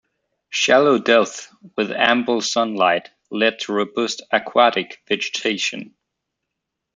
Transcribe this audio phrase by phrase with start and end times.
[0.49, 5.93] Shallow depths with ample sunlight lead to robust aquatic vegetation.